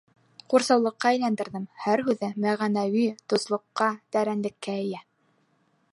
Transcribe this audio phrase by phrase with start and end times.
[0.53, 3.05] Ҡурсаулыҡҡа әйләндерҙем Һәр һүҙе мәғәнәүи
[3.35, 5.07] тослоҡҡа, тәрәнлеккә эйә.